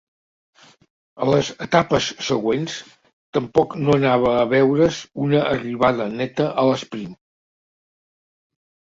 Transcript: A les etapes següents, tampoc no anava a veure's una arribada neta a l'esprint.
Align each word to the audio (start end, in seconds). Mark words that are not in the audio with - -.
A 1.23 1.25
les 1.31 1.49
etapes 1.65 2.05
següents, 2.27 2.77
tampoc 3.37 3.75
no 3.81 3.93
anava 3.97 4.31
a 4.37 4.45
veure's 4.53 4.97
una 5.27 5.41
arribada 5.51 6.07
neta 6.15 6.47
a 6.63 6.65
l'esprint. 6.69 7.13